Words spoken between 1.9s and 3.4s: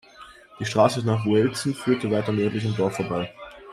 weiter nördlich am Dorf vorbei.